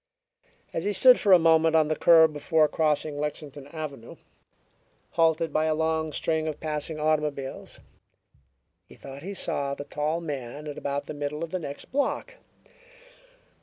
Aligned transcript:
As 0.73 0.83
he 0.83 0.93
stood 0.93 1.19
for 1.19 1.31
a 1.31 1.37
moment 1.37 1.75
on 1.75 1.87
the 1.87 1.95
curb 1.95 2.33
before 2.33 2.67
crossing 2.67 3.19
Lexington 3.19 3.67
Avenue, 3.67 4.15
halted 5.11 5.53
by 5.53 5.65
a 5.65 5.75
long 5.75 6.11
string 6.11 6.47
of 6.47 6.59
passing 6.59 6.99
automobiles, 6.99 7.79
he 8.87 8.95
thought 8.95 9.21
he 9.21 9.35
saw 9.35 9.75
the 9.75 9.83
tall 9.85 10.19
man 10.19 10.65
at 10.65 10.79
about 10.79 11.05
the 11.05 11.13
middle 11.13 11.43
of 11.43 11.51
the 11.51 11.59
next 11.59 11.91
block. 11.91 12.37